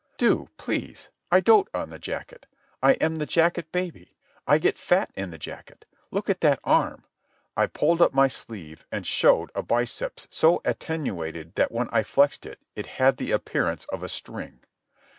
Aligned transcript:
"Do, 0.17 0.49
please. 0.57 1.09
I 1.31 1.41
dote 1.41 1.69
on 1.75 1.91
the 1.91 1.99
jacket. 1.99 2.47
I 2.81 2.93
am 2.93 3.17
the 3.17 3.27
jacket 3.27 3.71
baby. 3.71 4.15
I 4.47 4.57
get 4.57 4.79
fat 4.79 5.11
in 5.15 5.29
the 5.29 5.37
jacket. 5.37 5.85
Look 6.09 6.27
at 6.27 6.41
that 6.41 6.59
arm." 6.63 7.03
I 7.55 7.67
pulled 7.67 8.01
up 8.01 8.11
my 8.11 8.27
sleeve 8.27 8.83
and 8.91 9.05
showed 9.05 9.51
a 9.53 9.61
biceps 9.61 10.27
so 10.31 10.59
attenuated 10.65 11.53
that 11.53 11.71
when 11.71 11.87
I 11.91 12.01
flexed 12.01 12.47
it 12.47 12.57
it 12.75 12.87
had 12.97 13.17
the 13.17 13.31
appearance 13.31 13.85
of 13.93 14.01
a 14.01 14.09
string. 14.09 14.61